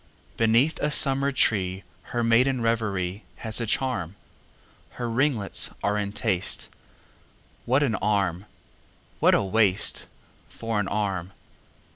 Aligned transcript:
Beneath 0.35 0.79
a 0.79 0.89
summer 0.89 1.31
tree, 1.31 1.83
Her 2.05 2.23
maiden 2.23 2.61
reverieHas 2.61 3.61
a 3.61 3.67
charm; 3.67 4.15
Her 4.93 5.07
ringlets 5.07 5.69
are 5.83 5.95
in 5.95 6.11
taste; 6.11 6.69
What 7.65 7.83
an 7.83 7.93
arm!… 7.93 8.47
what 9.19 9.35
a 9.35 9.45
waistFor 9.45 10.79
an 10.79 10.87
arm! 10.87 11.33